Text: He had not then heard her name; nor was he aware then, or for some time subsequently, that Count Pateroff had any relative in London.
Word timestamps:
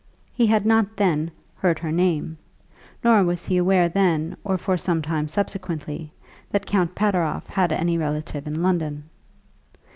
He 0.33 0.47
had 0.47 0.65
not 0.65 0.97
then 0.97 1.29
heard 1.55 1.77
her 1.77 1.91
name; 1.91 2.39
nor 3.03 3.23
was 3.23 3.45
he 3.45 3.57
aware 3.57 3.87
then, 3.87 4.35
or 4.43 4.57
for 4.57 4.75
some 4.75 5.03
time 5.03 5.27
subsequently, 5.27 6.11
that 6.49 6.65
Count 6.65 6.95
Pateroff 6.95 7.45
had 7.45 7.71
any 7.71 7.99
relative 7.99 8.47
in 8.47 8.63
London. 8.63 9.11